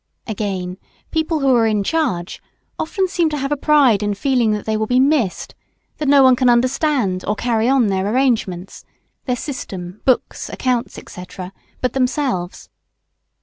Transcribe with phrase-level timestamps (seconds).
[0.25, 0.79] Again,
[1.11, 2.41] people who are in charge
[2.79, 5.53] often seem to have a pride in feeling that they will be "missed,"
[5.99, 8.83] that no one can understand or carry on their arrangements,
[9.25, 11.25] their system, books, accounts, &c.,
[11.81, 12.67] but themselves.